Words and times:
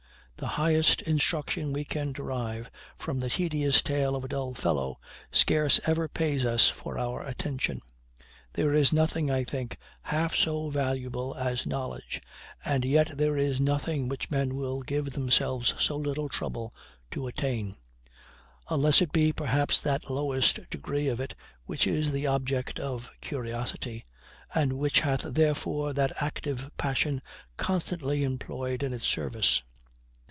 The 0.37 0.47
highest 0.57 1.03
instruction 1.03 1.71
we 1.71 1.85
can 1.85 2.13
derive 2.13 2.71
from 2.97 3.19
the 3.19 3.29
tedious 3.29 3.83
tale 3.83 4.15
of 4.15 4.23
a 4.23 4.27
dull 4.27 4.55
fellow 4.55 4.99
scarce 5.31 5.79
ever 5.85 6.07
pays 6.07 6.43
us 6.45 6.67
for 6.67 6.97
our 6.97 7.21
attention. 7.21 7.79
There 8.53 8.73
is 8.73 8.91
nothing, 8.91 9.29
I 9.29 9.43
think, 9.43 9.77
half 10.01 10.35
so 10.35 10.71
valuable 10.71 11.35
as 11.35 11.67
knowledge, 11.67 12.21
and 12.65 12.83
yet 12.83 13.15
there 13.19 13.37
is 13.37 13.61
nothing 13.61 14.09
which 14.09 14.31
men 14.31 14.55
will 14.55 14.81
give 14.81 15.11
themselves 15.13 15.75
so 15.77 15.95
little 15.95 16.27
trouble 16.27 16.73
to 17.11 17.27
attain; 17.27 17.75
unless 18.67 18.99
it 18.99 19.11
be, 19.11 19.31
perhaps, 19.31 19.79
that 19.83 20.09
lowest 20.09 20.67
degree 20.71 21.07
of 21.07 21.19
it 21.19 21.35
which 21.67 21.85
is 21.85 22.11
the 22.11 22.25
object 22.25 22.79
of 22.79 23.11
curiosity, 23.21 24.03
and 24.55 24.73
which 24.73 25.01
hath 25.01 25.21
therefore 25.21 25.93
that 25.93 26.19
active 26.19 26.67
passion 26.77 27.21
constantly 27.57 28.23
employed 28.23 28.81
in 28.81 28.91
its 28.91 29.05
service. 29.05 29.61